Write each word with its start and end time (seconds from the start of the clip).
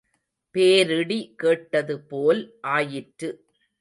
பேரிடி 0.55 1.33
கேட்டதுபோல் 1.37 2.41
ஆயிற்று. 2.61 3.29